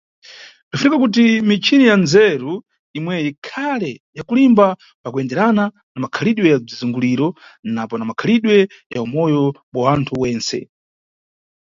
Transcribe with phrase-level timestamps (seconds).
[0.71, 2.53] Bzinʼfunika kuti michini ya ndzeru
[2.97, 4.65] imweyi ikhale ya kulimba
[5.03, 7.27] pakuyenderana na makhalidwe ya bzizunguliro
[7.75, 8.55] napo na makhalidwe
[8.93, 9.43] ya umoyo
[9.73, 10.59] bwa wanthu wentse.